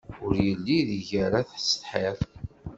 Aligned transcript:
Ur 0.25 0.33
yelli 0.45 0.75
ideg 0.79 1.07
ara 1.25 1.47
tessetḥiḍ. 1.49 2.19